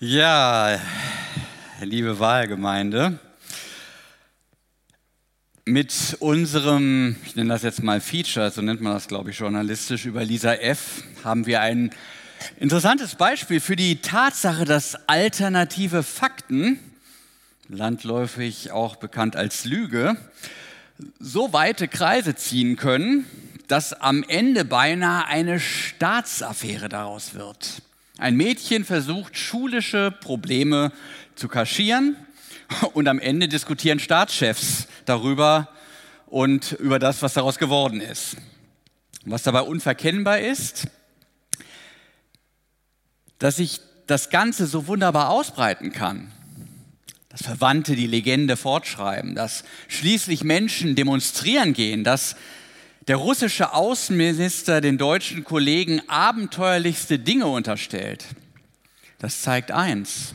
[0.00, 0.80] Ja,
[1.80, 3.20] liebe Wahlgemeinde,
[5.64, 10.04] mit unserem, ich nenne das jetzt mal Feature, so nennt man das, glaube ich, journalistisch,
[10.04, 11.92] über Lisa F., haben wir ein
[12.58, 16.80] interessantes Beispiel für die Tatsache, dass alternative Fakten,
[17.68, 20.16] landläufig auch bekannt als Lüge,
[21.20, 23.26] so weite Kreise ziehen können,
[23.68, 27.80] dass am Ende beinahe eine Staatsaffäre daraus wird.
[28.18, 30.92] Ein Mädchen versucht, schulische Probleme
[31.34, 32.16] zu kaschieren
[32.92, 35.68] und am Ende diskutieren Staatschefs darüber
[36.26, 38.36] und über das, was daraus geworden ist.
[39.24, 40.86] Was dabei unverkennbar ist,
[43.38, 46.30] dass sich das Ganze so wunderbar ausbreiten kann,
[47.30, 52.36] dass Verwandte die Legende fortschreiben, dass schließlich Menschen demonstrieren gehen, dass
[53.06, 58.24] der russische Außenminister den deutschen Kollegen abenteuerlichste Dinge unterstellt.
[59.18, 60.34] Das zeigt eins,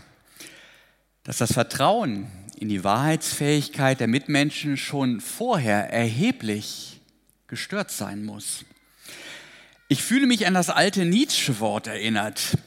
[1.23, 2.27] dass das Vertrauen
[2.59, 6.99] in die Wahrheitsfähigkeit der Mitmenschen schon vorher erheblich
[7.47, 8.65] gestört sein muss.
[9.87, 12.57] Ich fühle mich an das alte Nietzsche-Wort erinnert.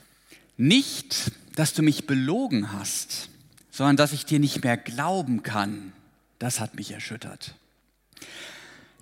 [0.57, 3.29] Nicht, dass du mich belogen hast,
[3.71, 5.93] sondern dass ich dir nicht mehr glauben kann.
[6.41, 7.55] Das hat mich erschüttert.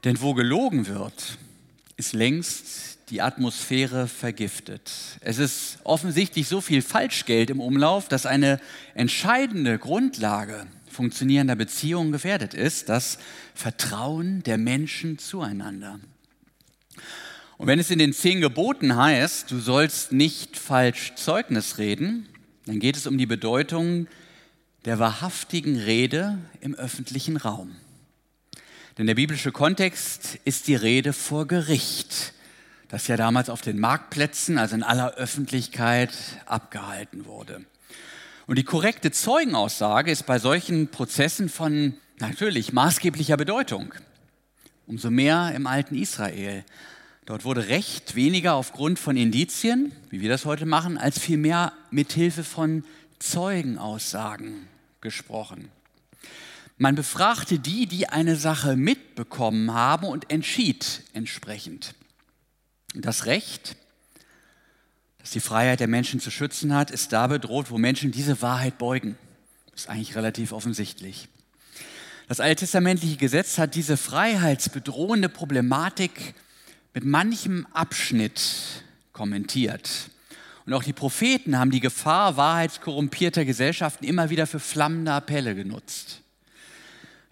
[0.04, 1.38] Denn wo gelogen wird,
[1.96, 4.90] ist längst die Atmosphäre vergiftet.
[5.20, 8.60] Es ist offensichtlich so viel Falschgeld im Umlauf, dass eine
[8.94, 13.18] entscheidende Grundlage funktionierender Beziehungen gefährdet ist, das
[13.54, 16.00] Vertrauen der Menschen zueinander.
[17.58, 22.28] Und wenn es in den zehn Geboten heißt, du sollst nicht falsch Zeugnis reden,
[22.66, 24.06] dann geht es um die Bedeutung
[24.84, 27.76] der wahrhaftigen Rede im öffentlichen Raum.
[29.00, 32.34] Denn der biblische Kontext ist die Rede vor Gericht,
[32.88, 36.12] das ja damals auf den Marktplätzen, also in aller Öffentlichkeit,
[36.44, 37.64] abgehalten wurde.
[38.46, 43.94] Und die korrekte Zeugenaussage ist bei solchen Prozessen von natürlich maßgeblicher Bedeutung.
[44.86, 46.62] Umso mehr im alten Israel.
[47.24, 52.12] Dort wurde Recht weniger aufgrund von Indizien, wie wir das heute machen, als vielmehr mit
[52.12, 52.84] Hilfe von
[53.18, 54.68] Zeugenaussagen
[55.00, 55.70] gesprochen.
[56.82, 61.94] Man befragte die, die eine Sache mitbekommen haben und entschied entsprechend.
[62.94, 63.76] Das Recht,
[65.18, 68.78] das die Freiheit der Menschen zu schützen hat, ist da bedroht, wo Menschen diese Wahrheit
[68.78, 69.18] beugen.
[69.72, 71.28] Das ist eigentlich relativ offensichtlich.
[72.28, 76.34] Das alttestamentliche Gesetz hat diese freiheitsbedrohende Problematik
[76.94, 78.40] mit manchem Abschnitt
[79.12, 80.08] kommentiert.
[80.64, 86.22] Und auch die Propheten haben die Gefahr wahrheitskorrumpierter Gesellschaften immer wieder für flammende Appelle genutzt.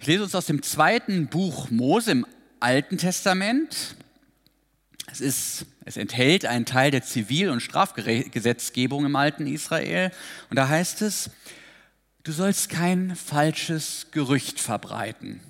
[0.00, 2.26] Ich lese uns aus dem zweiten Buch Mose im
[2.60, 3.97] Alten Testament.
[5.10, 10.12] Es, ist, es enthält einen Teil der Zivil- und Strafgesetzgebung im alten Israel.
[10.50, 11.31] Und da heißt es,
[12.22, 15.41] du sollst kein falsches Gerücht verbreiten.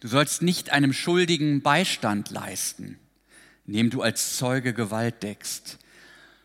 [0.00, 2.98] Du sollst nicht einem Schuldigen Beistand leisten,
[3.66, 5.78] indem du als Zeuge Gewalt deckst.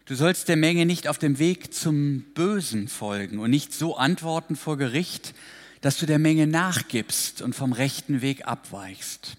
[0.03, 4.57] Du sollst der Menge nicht auf dem Weg zum Bösen folgen und nicht so antworten
[4.57, 5.33] vor Gericht,
[5.81, 9.37] dass du der Menge nachgibst und vom rechten Weg abweichst.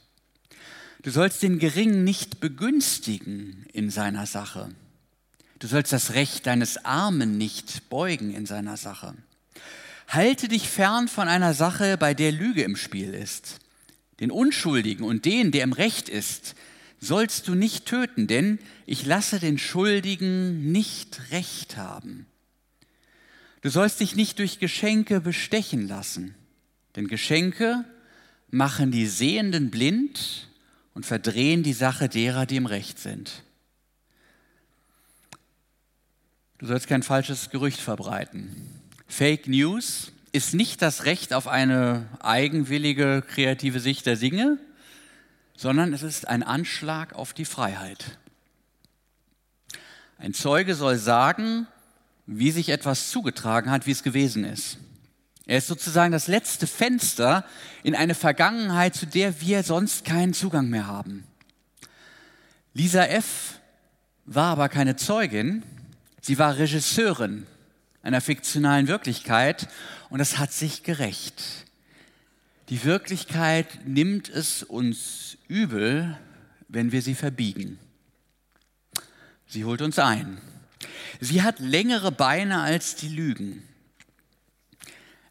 [1.02, 4.70] Du sollst den Geringen nicht begünstigen in seiner Sache.
[5.58, 9.14] Du sollst das Recht deines Armen nicht beugen in seiner Sache.
[10.08, 13.58] Halte dich fern von einer Sache, bei der Lüge im Spiel ist.
[14.20, 16.54] Den Unschuldigen und den, der im Recht ist,
[17.00, 22.26] sollst du nicht töten, denn ich lasse den Schuldigen nicht recht haben.
[23.60, 26.34] Du sollst dich nicht durch Geschenke bestechen lassen,
[26.96, 27.84] denn Geschenke
[28.50, 30.48] machen die Sehenden blind
[30.94, 33.42] und verdrehen die Sache derer, die im Recht sind.
[36.58, 38.50] Du sollst kein falsches Gerücht verbreiten.
[39.06, 44.58] Fake News ist nicht das Recht auf eine eigenwillige, kreative Sicht der Dinge,
[45.56, 48.18] sondern es ist ein Anschlag auf die Freiheit.
[50.18, 51.68] Ein Zeuge soll sagen,
[52.30, 54.76] wie sich etwas zugetragen hat, wie es gewesen ist.
[55.46, 57.42] Er ist sozusagen das letzte Fenster
[57.82, 61.24] in eine Vergangenheit, zu der wir sonst keinen Zugang mehr haben.
[62.74, 63.58] Lisa F.
[64.26, 65.62] war aber keine Zeugin,
[66.20, 67.46] sie war Regisseurin
[68.02, 69.66] einer fiktionalen Wirklichkeit
[70.10, 71.42] und das hat sich gerecht.
[72.68, 76.18] Die Wirklichkeit nimmt es uns übel,
[76.68, 77.78] wenn wir sie verbiegen.
[79.46, 80.38] Sie holt uns ein.
[81.20, 83.62] Sie hat längere Beine als die Lügen.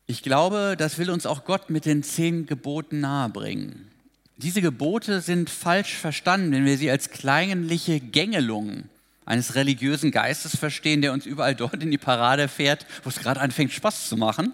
[0.05, 3.91] Ich glaube, das will uns auch Gott mit den zehn Geboten nahebringen.
[4.37, 8.89] Diese Gebote sind falsch verstanden, wenn wir sie als kleinliche Gängelungen
[9.25, 13.41] eines religiösen Geistes verstehen, der uns überall dort in die Parade fährt, wo es gerade
[13.41, 14.53] anfängt Spaß zu machen.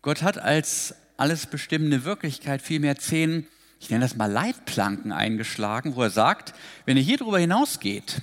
[0.00, 3.46] Gott hat als alles bestimmende Wirklichkeit vielmehr zehn,
[3.80, 6.54] ich nenne das mal Leitplanken eingeschlagen, wo er sagt,
[6.86, 8.22] wenn ihr hier drüber hinausgeht,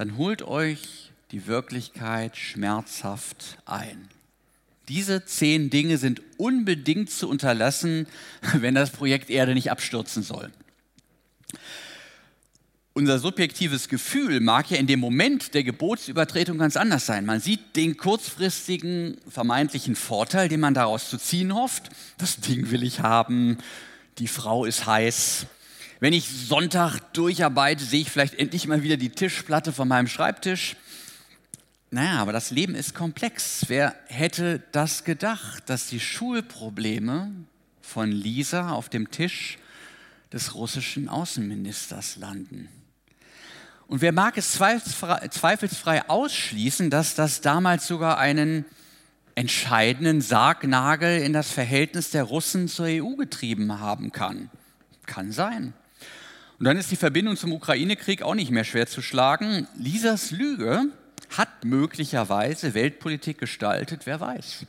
[0.00, 4.08] dann holt euch die Wirklichkeit schmerzhaft ein.
[4.88, 8.06] Diese zehn Dinge sind unbedingt zu unterlassen,
[8.54, 10.50] wenn das Projekt Erde nicht abstürzen soll.
[12.94, 17.26] Unser subjektives Gefühl mag ja in dem Moment der Gebotsübertretung ganz anders sein.
[17.26, 21.90] Man sieht den kurzfristigen vermeintlichen Vorteil, den man daraus zu ziehen hofft.
[22.16, 23.58] Das Ding will ich haben,
[24.16, 25.44] die Frau ist heiß.
[26.00, 30.76] Wenn ich Sonntag durcharbeite, sehe ich vielleicht endlich mal wieder die Tischplatte von meinem Schreibtisch.
[31.90, 33.66] Naja, aber das Leben ist komplex.
[33.68, 37.30] Wer hätte das gedacht, dass die Schulprobleme
[37.82, 39.58] von Lisa auf dem Tisch
[40.32, 42.70] des russischen Außenministers landen?
[43.86, 48.64] Und wer mag es zweifelsfrei ausschließen, dass das damals sogar einen
[49.34, 54.48] entscheidenden Sargnagel in das Verhältnis der Russen zur EU getrieben haben kann?
[55.04, 55.74] Kann sein.
[56.60, 59.66] Und dann ist die Verbindung zum Ukraine-Krieg auch nicht mehr schwer zu schlagen.
[59.78, 60.88] Lisas Lüge
[61.30, 64.66] hat möglicherweise Weltpolitik gestaltet, wer weiß.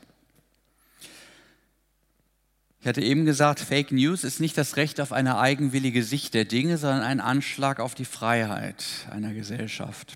[2.80, 6.46] Ich hatte eben gesagt, Fake News ist nicht das Recht auf eine eigenwillige Sicht der
[6.46, 10.16] Dinge, sondern ein Anschlag auf die Freiheit einer Gesellschaft.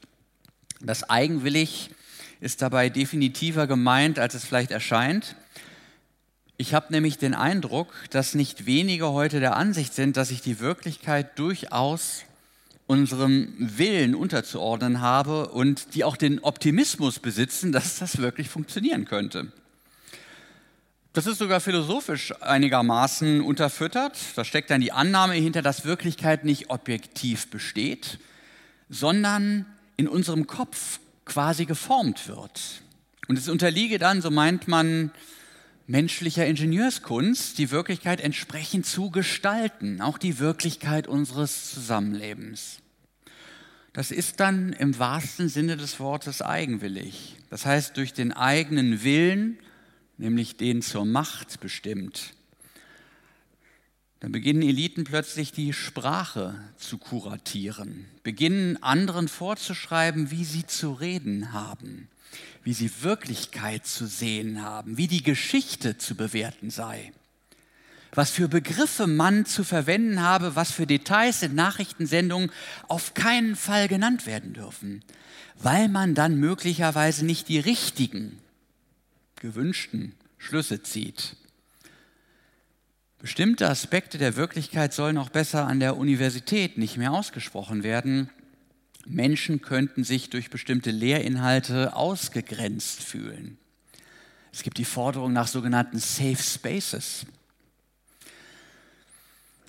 [0.79, 1.89] Das eigenwillig
[2.39, 5.35] ist dabei definitiver gemeint, als es vielleicht erscheint.
[6.57, 10.61] Ich habe nämlich den Eindruck, dass nicht wenige heute der Ansicht sind, dass sich die
[10.61, 12.23] Wirklichkeit durchaus
[12.87, 19.51] unserem Willen unterzuordnen habe und die auch den Optimismus besitzen, dass das wirklich funktionieren könnte.
[21.11, 24.17] Das ist sogar philosophisch einigermaßen unterfüttert.
[24.35, 28.19] Da steckt dann die Annahme hinter, dass Wirklichkeit nicht objektiv besteht,
[28.89, 29.65] sondern
[29.97, 32.61] in unserem Kopf quasi geformt wird.
[33.27, 35.11] Und es unterliege dann, so meint man,
[35.87, 42.79] menschlicher Ingenieurskunst, die Wirklichkeit entsprechend zu gestalten, auch die Wirklichkeit unseres Zusammenlebens.
[43.93, 47.37] Das ist dann im wahrsten Sinne des Wortes eigenwillig.
[47.49, 49.57] Das heißt, durch den eigenen Willen,
[50.17, 52.33] nämlich den zur Macht bestimmt.
[54.19, 61.53] Dann beginnen Eliten plötzlich die Sprache zu kuratieren, beginnen anderen vorzuschreiben, wie sie zu reden
[61.53, 62.09] haben
[62.63, 67.11] wie sie Wirklichkeit zu sehen haben, wie die Geschichte zu bewerten sei,
[68.13, 72.51] was für Begriffe man zu verwenden habe, was für Details in Nachrichtensendungen
[72.87, 75.03] auf keinen Fall genannt werden dürfen,
[75.57, 78.39] weil man dann möglicherweise nicht die richtigen,
[79.35, 81.35] gewünschten Schlüsse zieht.
[83.19, 88.29] Bestimmte Aspekte der Wirklichkeit sollen auch besser an der Universität nicht mehr ausgesprochen werden,
[89.05, 93.57] Menschen könnten sich durch bestimmte Lehrinhalte ausgegrenzt fühlen.
[94.51, 97.25] Es gibt die Forderung nach sogenannten Safe Spaces.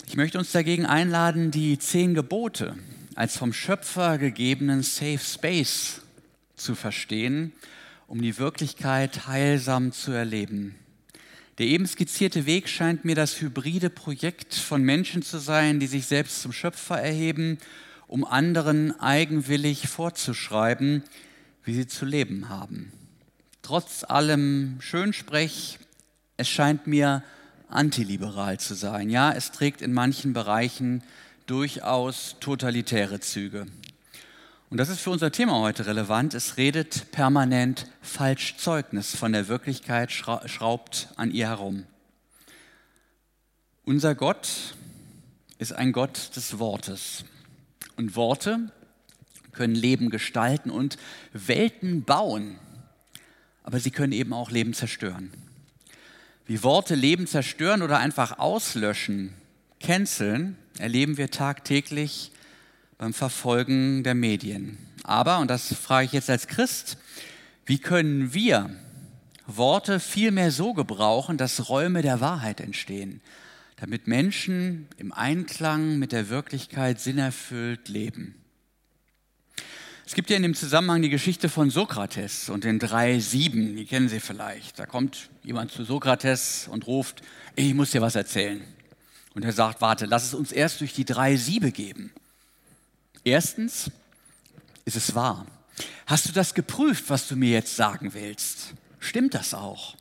[0.06, 2.76] Ich möchte uns dagegen einladen, die zehn Gebote
[3.14, 6.02] als vom Schöpfer gegebenen Safe Space
[6.54, 7.52] zu verstehen,
[8.06, 10.76] um die Wirklichkeit heilsam zu erleben.
[11.58, 16.06] Der eben skizzierte Weg scheint mir das hybride Projekt von Menschen zu sein, die sich
[16.06, 17.58] selbst zum Schöpfer erheben
[18.06, 21.02] um anderen eigenwillig vorzuschreiben,
[21.64, 22.92] wie sie zu leben haben.
[23.62, 25.78] Trotz allem Schönsprech,
[26.36, 27.22] es scheint mir
[27.68, 29.10] antiliberal zu sein.
[29.10, 31.02] Ja, es trägt in manchen Bereichen
[31.46, 33.66] durchaus totalitäre Züge.
[34.68, 36.34] Und das ist für unser Thema heute relevant.
[36.34, 41.84] Es redet permanent falsch Zeugnis von der Wirklichkeit, schraubt an ihr herum.
[43.84, 44.48] Unser Gott
[45.58, 47.24] ist ein Gott des Wortes.
[47.96, 48.70] Und Worte
[49.52, 50.98] können Leben gestalten und
[51.32, 52.58] Welten bauen,
[53.62, 55.32] aber sie können eben auch Leben zerstören.
[56.46, 59.32] Wie Worte Leben zerstören oder einfach auslöschen,
[59.80, 62.30] canceln, erleben wir tagtäglich
[62.98, 64.78] beim Verfolgen der Medien.
[65.02, 66.98] Aber, und das frage ich jetzt als Christ,
[67.64, 68.70] wie können wir
[69.46, 73.20] Worte vielmehr so gebrauchen, dass Räume der Wahrheit entstehen,
[73.76, 78.34] damit Menschen im Einklang mit der Wirklichkeit sinnerfüllt leben.
[80.06, 83.86] Es gibt ja in dem Zusammenhang die Geschichte von Sokrates und den drei Sieben, die
[83.86, 84.78] kennen Sie vielleicht.
[84.78, 87.22] Da kommt jemand zu Sokrates und ruft,
[87.56, 88.62] ich muss dir was erzählen.
[89.34, 92.12] Und er sagt, warte, lass es uns erst durch die drei Siebe geben.
[93.24, 93.90] Erstens,
[94.84, 95.44] ist es wahr?
[96.06, 98.74] Hast du das geprüft, was du mir jetzt sagen willst?
[99.00, 99.96] Stimmt das auch?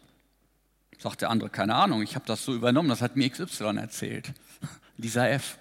[1.05, 4.33] Sagt der andere, keine Ahnung, ich habe das so übernommen, das hat mir XY erzählt.
[4.97, 5.59] Lisa F.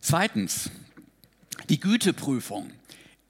[0.00, 0.70] Zweitens,
[1.68, 2.70] Die Güteprüfung.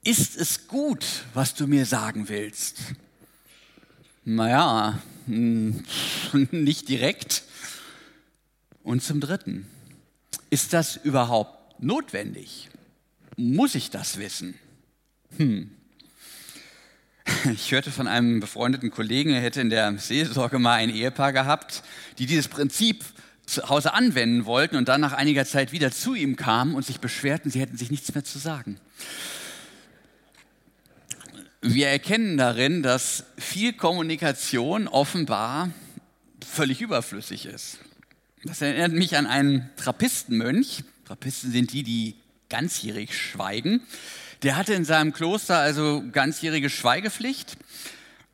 [0.04, 2.76] Ist es gut, was du mir sagen willst?
[4.24, 5.84] Naja, hm,
[6.52, 7.42] nicht direkt.
[8.84, 9.66] Und zum Dritten,
[10.50, 12.68] ist das überhaupt notwendig?
[13.36, 14.54] Muss ich das wissen?
[15.36, 15.72] Hm.
[17.52, 21.82] Ich hörte von einem befreundeten Kollegen, er hätte in der Seelsorge mal ein Ehepaar gehabt,
[22.18, 23.04] die dieses Prinzip
[23.46, 27.00] zu Hause anwenden wollten und dann nach einiger Zeit wieder zu ihm kamen und sich
[27.00, 28.78] beschwerten, sie hätten sich nichts mehr zu sagen.
[31.60, 35.70] Wir erkennen darin, dass viel Kommunikation offenbar
[36.46, 37.78] völlig überflüssig ist.
[38.44, 40.84] Das erinnert mich an einen Trappistenmönch.
[41.06, 42.16] Trappisten sind die, die
[42.50, 43.80] ganzjährig schweigen.
[44.44, 47.56] Der hatte in seinem Kloster also ganzjährige Schweigepflicht.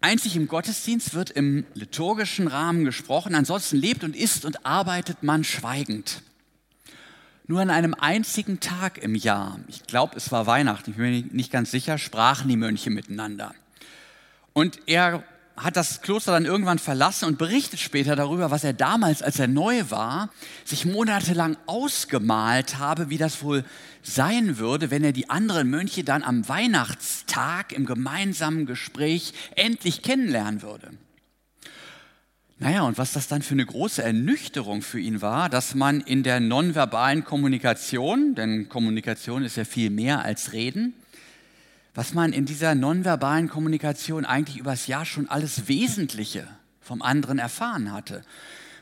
[0.01, 5.45] Einzig im Gottesdienst wird im liturgischen Rahmen gesprochen, ansonsten lebt und isst und arbeitet man
[5.45, 6.23] schweigend.
[7.47, 11.25] Nur an einem einzigen Tag im Jahr, ich glaube es war Weihnachten, ich bin mir
[11.33, 13.55] nicht ganz sicher, sprachen die Mönche miteinander.
[14.53, 15.23] Und er
[15.63, 19.47] hat das Kloster dann irgendwann verlassen und berichtet später darüber, was er damals, als er
[19.47, 20.31] neu war,
[20.65, 23.65] sich monatelang ausgemalt habe, wie das wohl
[24.03, 30.63] sein würde, wenn er die anderen Mönche dann am Weihnachtstag im gemeinsamen Gespräch endlich kennenlernen
[30.63, 30.91] würde.
[32.59, 36.23] Naja, und was das dann für eine große Ernüchterung für ihn war, dass man in
[36.23, 40.95] der nonverbalen Kommunikation, denn Kommunikation ist ja viel mehr als Reden,
[41.95, 46.47] was man in dieser nonverbalen Kommunikation eigentlich übers Jahr schon alles Wesentliche
[46.81, 48.23] vom anderen erfahren hatte.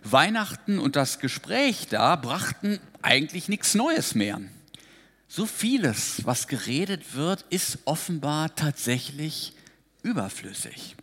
[0.05, 4.41] Weihnachten und das Gespräch da brachten eigentlich nichts Neues mehr.
[5.27, 9.53] So vieles, was geredet wird, ist offenbar tatsächlich
[10.03, 10.97] überflüssig.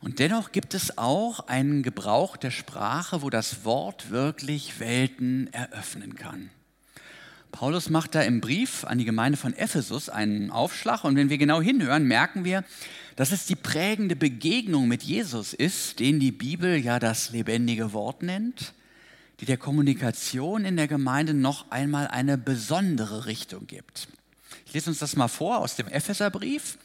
[0.00, 6.14] Und dennoch gibt es auch einen Gebrauch der Sprache, wo das Wort wirklich Welten eröffnen
[6.14, 6.50] kann.
[7.54, 11.38] Paulus macht da im Brief an die Gemeinde von Ephesus einen Aufschlag und wenn wir
[11.38, 12.64] genau hinhören, merken wir,
[13.14, 18.24] dass es die prägende Begegnung mit Jesus ist, den die Bibel ja das lebendige Wort
[18.24, 18.72] nennt,
[19.38, 24.08] die der Kommunikation in der Gemeinde noch einmal eine besondere Richtung gibt.
[24.66, 26.76] Ich lese uns das mal vor aus dem Epheserbrief.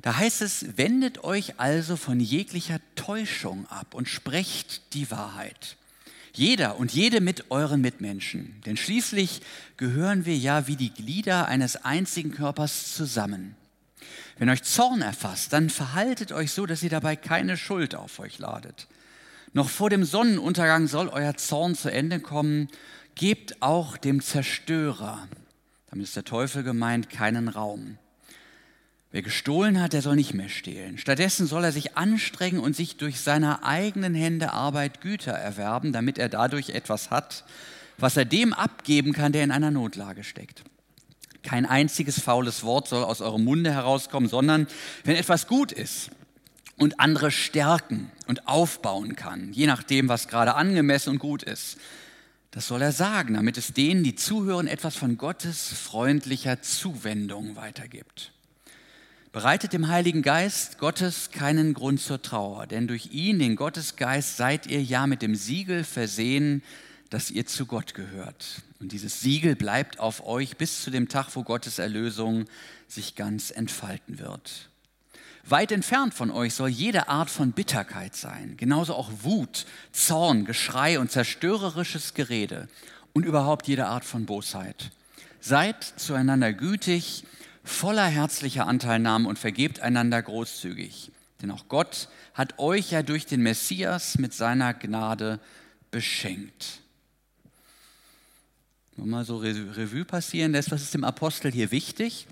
[0.00, 5.76] Da heißt es, wendet euch also von jeglicher Täuschung ab und sprecht die Wahrheit
[6.36, 8.60] jeder und jede mit euren Mitmenschen.
[8.66, 9.40] Denn schließlich
[9.76, 13.56] gehören wir ja wie die Glieder eines einzigen Körpers zusammen.
[14.38, 18.38] Wenn euch Zorn erfasst, dann verhaltet euch so, dass ihr dabei keine Schuld auf euch
[18.38, 18.88] ladet.
[19.52, 22.68] Noch vor dem Sonnenuntergang soll euer Zorn zu Ende kommen.
[23.14, 25.28] Gebt auch dem Zerstörer,
[25.90, 27.98] damit ist der Teufel gemeint, keinen Raum.
[29.14, 30.98] Wer gestohlen hat, der soll nicht mehr stehlen.
[30.98, 36.18] Stattdessen soll er sich anstrengen und sich durch seine eigenen Hände Arbeit Güter erwerben, damit
[36.18, 37.44] er dadurch etwas hat,
[37.96, 40.64] was er dem abgeben kann, der in einer Notlage steckt.
[41.44, 44.66] Kein einziges faules Wort soll aus eurem Munde herauskommen, sondern
[45.04, 46.10] wenn etwas gut ist
[46.76, 51.76] und andere stärken und aufbauen kann, je nachdem, was gerade angemessen und gut ist,
[52.50, 58.32] das soll er sagen, damit es denen, die zuhören, etwas von Gottes freundlicher Zuwendung weitergibt.
[59.34, 64.68] Bereitet dem Heiligen Geist Gottes keinen Grund zur Trauer, denn durch ihn, den Gottesgeist, seid
[64.68, 66.62] ihr ja mit dem Siegel versehen,
[67.10, 68.62] dass ihr zu Gott gehört.
[68.78, 72.44] Und dieses Siegel bleibt auf euch bis zu dem Tag, wo Gottes Erlösung
[72.86, 74.70] sich ganz entfalten wird.
[75.44, 81.00] Weit entfernt von euch soll jede Art von Bitterkeit sein, genauso auch Wut, Zorn, Geschrei
[81.00, 82.68] und zerstörerisches Gerede
[83.14, 84.92] und überhaupt jede Art von Bosheit.
[85.40, 87.24] Seid zueinander gütig,
[87.64, 91.10] voller herzlicher Anteilnahme und vergebt einander großzügig.
[91.42, 95.40] Denn auch Gott hat euch ja durch den Messias mit seiner Gnade
[95.90, 96.80] beschenkt.
[98.96, 102.28] Wenn mal so Revue passieren lässt, was ist dem Apostel hier wichtig?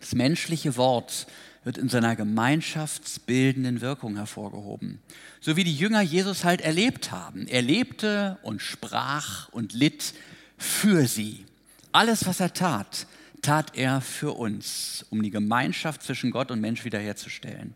[0.00, 1.26] Das menschliche Wort
[1.64, 5.00] wird in seiner gemeinschaftsbildenden Wirkung hervorgehoben.
[5.40, 7.46] So wie die Jünger Jesus halt erlebt haben.
[7.46, 10.14] Er lebte und sprach und litt
[10.56, 11.44] für sie.
[11.92, 13.06] Alles, was er tat,
[13.42, 17.74] tat er für uns, um die Gemeinschaft zwischen Gott und Mensch wiederherzustellen.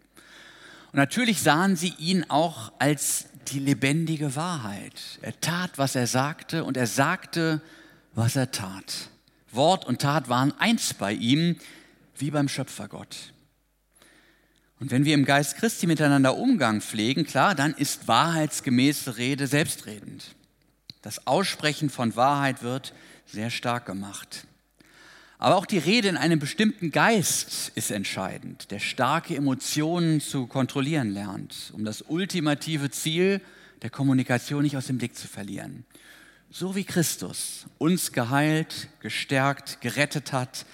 [0.93, 5.19] Und natürlich sahen sie ihn auch als die lebendige Wahrheit.
[5.23, 7.61] Er tat, was er sagte und er sagte,
[8.15, 9.09] was er tat.
[9.51, 11.57] Wort und Tat waren eins bei ihm,
[12.17, 13.33] wie beim Schöpfergott.
[14.81, 20.35] Und wenn wir im Geist Christi miteinander Umgang pflegen, klar, dann ist wahrheitsgemäße Rede selbstredend.
[21.03, 22.95] Das Aussprechen von Wahrheit wird
[23.27, 24.47] sehr stark gemacht.
[25.43, 31.11] Aber auch die Rede in einem bestimmten Geist ist entscheidend, der starke Emotionen zu kontrollieren
[31.11, 33.41] lernt, um das ultimative Ziel
[33.83, 35.85] der Kommunikation nicht aus dem Blick zu verlieren.
[36.49, 40.65] So wie Christus uns geheilt, gestärkt, gerettet hat,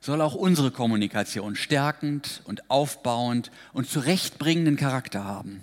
[0.00, 5.60] soll auch unsere Kommunikation stärkend und aufbauend und zurechtbringenden Charakter haben.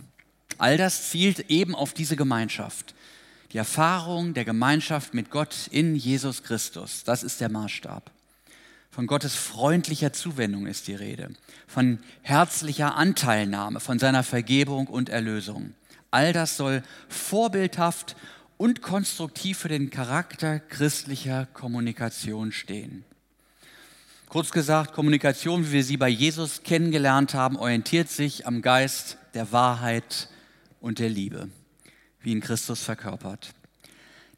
[0.57, 2.95] All das zielt eben auf diese Gemeinschaft.
[3.51, 8.09] Die Erfahrung der Gemeinschaft mit Gott in Jesus Christus, das ist der Maßstab.
[8.93, 11.29] Von Gottes freundlicher Zuwendung ist die Rede,
[11.65, 15.73] von herzlicher Anteilnahme, von seiner Vergebung und Erlösung.
[16.11, 18.15] All das soll vorbildhaft
[18.57, 23.03] und konstruktiv für den Charakter christlicher Kommunikation stehen.
[24.29, 29.51] Kurz gesagt, Kommunikation, wie wir sie bei Jesus kennengelernt haben, orientiert sich am Geist der
[29.51, 30.29] Wahrheit
[30.81, 31.49] und der Liebe,
[32.21, 33.55] wie ihn Christus verkörpert.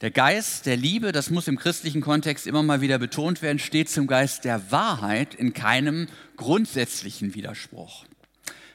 [0.02, 3.90] Der Geist der Liebe, das muss im christlichen Kontext immer mal wieder betont werden, steht
[3.90, 8.04] zum Geist der Wahrheit in keinem grundsätzlichen Widerspruch.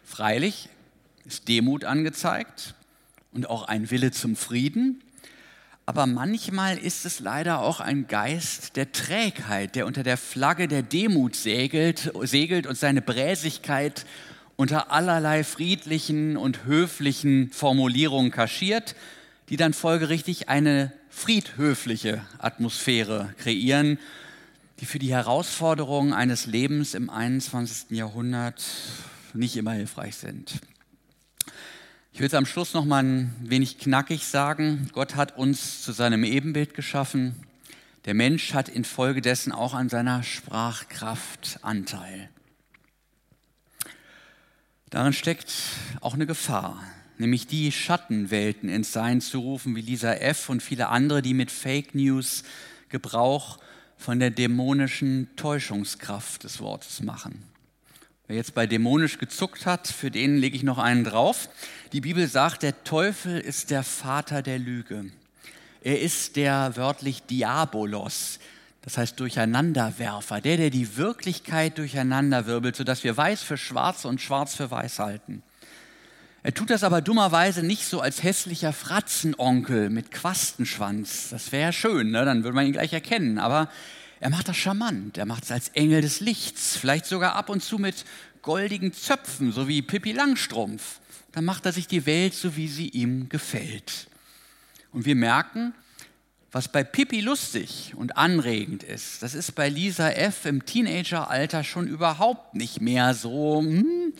[0.02, 0.70] Freilich
[1.26, 2.74] ist Demut angezeigt
[3.32, 5.02] und auch ein Wille zum Frieden,
[5.84, 10.82] aber manchmal ist es leider auch ein Geist der Trägheit, der unter der Flagge der
[10.82, 14.06] Demut segelt, segelt und seine Bräsigkeit
[14.56, 18.94] unter allerlei friedlichen und höflichen Formulierungen kaschiert,
[19.50, 23.98] die dann folgerichtig eine friedhöfliche Atmosphäre kreieren,
[24.78, 27.90] die für die Herausforderungen eines Lebens im 21.
[27.90, 28.62] Jahrhundert
[29.34, 30.60] nicht immer hilfreich sind.
[32.12, 34.88] Ich will es am Schluss noch mal ein wenig knackig sagen.
[34.92, 37.34] Gott hat uns zu seinem Ebenbild geschaffen.
[38.06, 42.30] Der Mensch hat infolgedessen auch an seiner Sprachkraft Anteil.
[44.88, 45.52] Darin steckt
[46.00, 46.82] auch eine Gefahr
[47.20, 50.48] nämlich die Schattenwelten ins Sein zu rufen, wie Lisa F.
[50.48, 52.42] und viele andere, die mit Fake News
[52.88, 53.58] Gebrauch
[53.96, 57.44] von der dämonischen Täuschungskraft des Wortes machen.
[58.26, 61.48] Wer jetzt bei dämonisch gezuckt hat, für den lege ich noch einen drauf.
[61.92, 65.10] Die Bibel sagt, der Teufel ist der Vater der Lüge.
[65.82, 68.38] Er ist der wörtlich Diabolos,
[68.82, 74.54] das heißt Durcheinanderwerfer, der, der die Wirklichkeit durcheinanderwirbelt, sodass wir weiß für schwarz und schwarz
[74.54, 75.42] für weiß halten.
[76.42, 81.28] Er tut das aber dummerweise nicht so als hässlicher Fratzenonkel mit Quastenschwanz.
[81.30, 82.24] Das wäre schön, ne?
[82.24, 83.38] dann würde man ihn gleich erkennen.
[83.38, 83.68] Aber
[84.20, 85.18] er macht das charmant.
[85.18, 86.76] Er macht es als Engel des Lichts.
[86.76, 88.06] Vielleicht sogar ab und zu mit
[88.40, 91.00] goldigen Zöpfen, so wie Pippi Langstrumpf.
[91.32, 94.08] Dann macht er sich die Welt so, wie sie ihm gefällt.
[94.92, 95.74] Und wir merken,
[96.52, 100.46] was bei Pippi lustig und anregend ist, das ist bei Lisa F.
[100.46, 103.60] im Teenageralter schon überhaupt nicht mehr so.
[103.60, 104.14] Hm,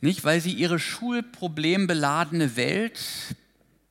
[0.00, 3.00] nicht, weil sie ihre schulproblembeladene Welt,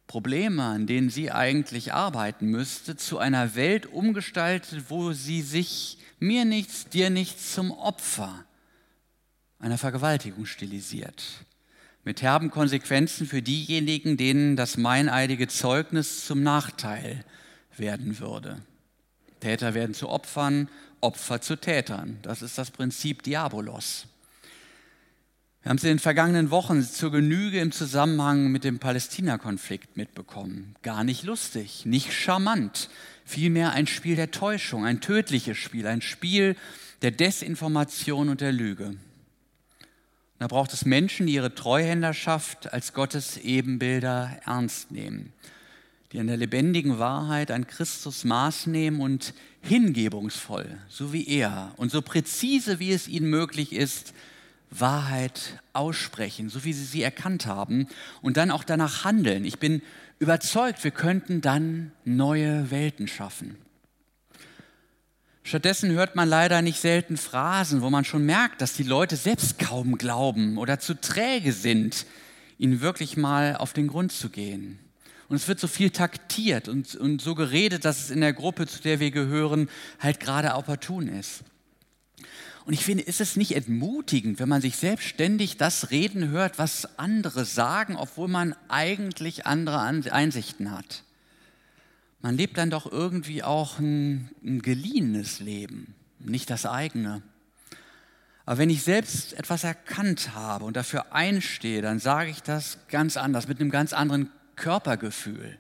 [0.08, 6.46] Probleme, an denen sie eigentlich arbeiten müsste, zu einer Welt umgestaltet, wo sie sich mir
[6.46, 8.46] nichts, dir nichts zum Opfer
[9.60, 11.24] einer Vergewaltigung stilisiert.
[12.04, 17.26] Mit herben Konsequenzen für diejenigen, denen das meineidige Zeugnis zum Nachteil
[17.76, 18.62] werden würde.
[19.42, 20.70] Täter werden zu Opfern,
[21.02, 22.18] Opfer zu Tätern.
[22.22, 24.08] Das ist das Prinzip Diabolos.
[25.68, 30.78] Wir haben es in den vergangenen Wochen zur Genüge im Zusammenhang mit dem Palästina-Konflikt mitbekommen.
[30.82, 32.90] Gar nicht lustig, nicht charmant,
[33.26, 36.56] vielmehr ein Spiel der Täuschung, ein tödliches Spiel, ein Spiel
[37.02, 38.96] der Desinformation und der Lüge.
[40.40, 45.34] Da braucht es Menschen, die ihre Treuhänderschaft als Gottes Ebenbilder ernst nehmen,
[46.14, 51.92] die an der lebendigen Wahrheit an Christus Maß nehmen und hingebungsvoll, so wie er und
[51.92, 54.14] so präzise, wie es ihnen möglich ist,
[54.70, 57.88] Wahrheit aussprechen, so wie sie sie erkannt haben
[58.22, 59.46] und dann auch danach handeln.
[59.46, 59.82] Ich bin
[60.20, 63.58] überzeugt, wir könnten dann neue Welten schaffen.
[65.44, 69.60] Stattdessen hört man leider nicht selten Phrasen, wo man schon merkt, dass die Leute selbst
[69.60, 72.06] kaum glauben oder zu träge sind,
[72.58, 74.80] ihnen wirklich mal auf den Grund zu gehen.
[75.30, 78.68] Und es wird so viel taktiert und, und so geredet, dass es in der Gruppe,
[78.68, 81.44] zu der wir gehören, halt gerade opportun ist.
[82.68, 87.00] Und ich finde, ist es nicht entmutigend, wenn man sich selbstständig das reden hört, was
[87.00, 91.04] andere sagen, obwohl man eigentlich andere Einsichten hat?
[92.22, 97.22] Man lebt dann doch irgendwie auch ein, ein geliehenes Leben, nicht das eigene.
[98.46, 103.16] Aber wenn ich selbst etwas erkannt habe und dafür einstehe, dann sage ich das ganz
[103.16, 105.58] anders, mit einem ganz anderen Körpergefühl.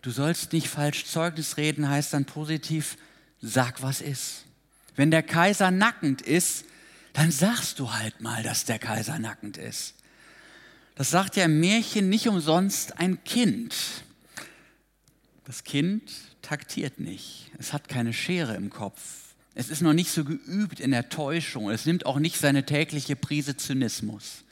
[0.00, 2.96] Du sollst nicht falsch Zeugnis reden, heißt dann positiv,
[3.42, 4.46] sag, was ist.
[4.98, 6.64] Wenn der Kaiser nackend ist,
[7.12, 9.94] dann sagst du halt mal, dass der Kaiser nackend ist.
[10.96, 13.76] Das sagt ja im Märchen nicht umsonst ein Kind.
[15.44, 16.02] Das Kind
[16.42, 17.52] taktiert nicht.
[17.58, 19.00] Es hat keine Schere im Kopf.
[19.54, 21.70] Es ist noch nicht so geübt in der Täuschung.
[21.70, 24.42] Es nimmt auch nicht seine tägliche Prise Zynismus.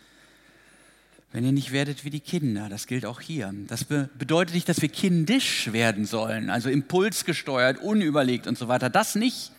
[1.32, 2.68] wenn ihr nicht werdet wie die Kinder.
[2.68, 3.52] Das gilt auch hier.
[3.66, 8.90] Das be bedeutet nicht, dass wir kindisch werden sollen, also impulsgesteuert, unüberlegt und so weiter.
[8.90, 9.50] Das nicht.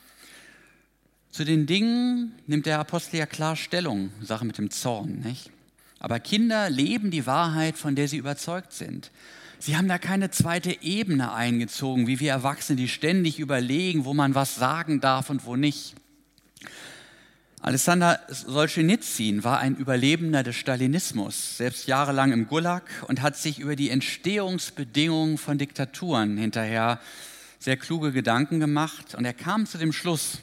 [1.37, 5.19] Zu den Dingen nimmt der Apostel ja klar Stellung, Sache mit dem Zorn.
[5.19, 5.51] Nicht?
[5.99, 9.11] Aber Kinder leben die Wahrheit, von der sie überzeugt sind.
[9.59, 14.33] Sie haben da keine zweite Ebene eingezogen, wie wir Erwachsene, die ständig überlegen, wo man
[14.33, 15.93] was sagen darf und wo nicht.
[17.61, 23.75] Alexander Solzhenitsyn war ein Überlebender des Stalinismus, selbst jahrelang im Gulag und hat sich über
[23.75, 26.99] die Entstehungsbedingungen von Diktaturen hinterher
[27.59, 29.13] sehr kluge Gedanken gemacht.
[29.13, 30.39] Und er kam zu dem Schluss,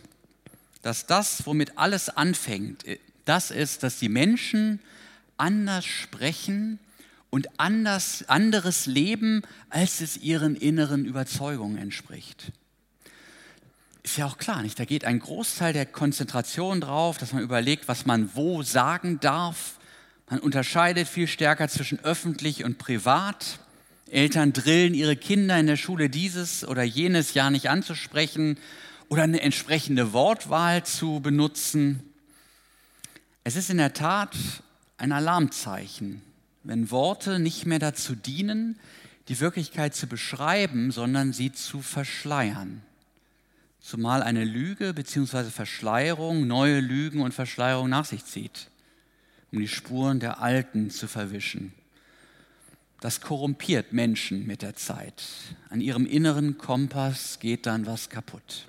[0.84, 2.84] dass das, womit alles anfängt,
[3.24, 4.80] das ist, dass die Menschen
[5.36, 6.78] anders sprechen
[7.30, 12.52] und anders, anderes leben, als es ihren inneren Überzeugungen entspricht
[14.04, 14.78] ist ja auch klar, nicht?
[14.78, 19.78] Da geht ein Großteil der Konzentration drauf, dass man überlegt, was man wo sagen darf.
[20.28, 23.58] Man unterscheidet viel stärker zwischen öffentlich und privat.
[24.10, 28.58] Eltern drillen ihre Kinder in der Schule dieses oder jenes Jahr nicht anzusprechen
[29.08, 32.02] oder eine entsprechende Wortwahl zu benutzen.
[33.44, 34.34] Es ist in der Tat
[34.96, 36.22] ein Alarmzeichen,
[36.62, 38.78] wenn Worte nicht mehr dazu dienen,
[39.28, 42.82] die Wirklichkeit zu beschreiben, sondern sie zu verschleiern
[43.84, 45.50] zumal eine Lüge bzw.
[45.50, 48.70] Verschleierung neue Lügen und Verschleierung nach sich zieht,
[49.52, 51.74] um die Spuren der Alten zu verwischen.
[53.00, 55.22] Das korrumpiert Menschen mit der Zeit.
[55.68, 58.68] An ihrem inneren Kompass geht dann was kaputt.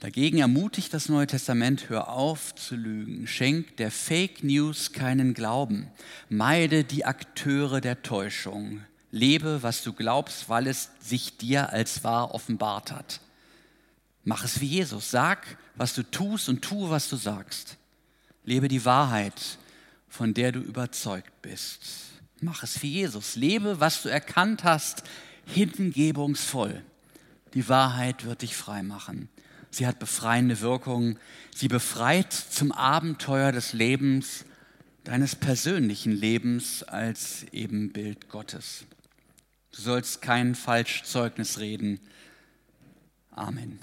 [0.00, 5.88] Dagegen ermutigt das Neue Testament, hör auf zu lügen, schenk der Fake News keinen Glauben,
[6.28, 8.80] meide die Akteure der Täuschung,
[9.12, 13.20] lebe, was du glaubst, weil es sich dir als wahr offenbart hat.
[14.24, 15.10] Mach es wie Jesus.
[15.10, 17.76] Sag, was du tust und tue, was du sagst.
[18.44, 19.58] Lebe die Wahrheit,
[20.08, 21.82] von der du überzeugt bist.
[22.40, 23.36] Mach es wie Jesus.
[23.36, 25.04] Lebe, was du erkannt hast,
[25.46, 26.82] hingebungsvoll.
[27.54, 29.28] Die Wahrheit wird dich frei machen.
[29.72, 31.18] Sie hat befreiende Wirkung.
[31.54, 34.44] Sie befreit zum Abenteuer des Lebens,
[35.02, 38.84] deines persönlichen Lebens als Ebenbild Gottes.
[39.74, 41.98] Du sollst kein Falschzeugnis reden.
[43.30, 43.78] Amen.